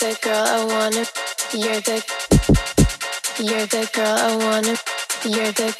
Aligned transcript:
the 0.00 0.18
girl 0.22 0.46
I 0.46 0.64
wanna. 0.64 1.04
You're 1.52 1.80
the. 1.82 2.02
You're 3.38 3.66
the 3.66 3.84
girl 3.92 4.16
I 4.16 4.34
wanna. 4.36 4.74
You're 5.28 5.52
the. 5.52 5.76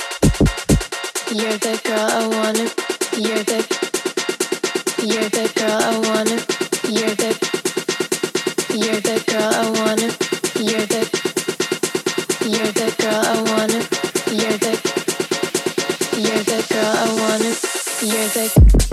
You're 1.32 1.56
the 1.56 1.80
girl 1.88 2.06
I 2.06 2.26
wanna. 2.28 2.68
You're 3.16 3.44
the. 3.44 3.64
You're 5.00 5.30
the 5.30 5.48
girl 5.56 5.80
I 5.80 5.96
wanna. 6.04 6.36
You're 6.92 7.14
the. 7.16 7.32
You're 8.76 9.00
the 9.00 9.16
girl 9.26 9.54
I 9.54 9.70
wanna. 9.80 10.08
You're 10.68 10.86
the. 10.86 11.02
You're 12.44 12.72
the 12.72 12.88
girl 13.00 13.24
I 13.24 13.40
wanna. 13.48 13.80
You're 14.36 14.58
the. 14.58 14.72
You're 16.20 16.44
the 16.44 16.60
girl 16.68 16.92
I 16.92 17.08
wanna. 17.22 17.50
You're 18.04 18.28
the. 18.28 18.89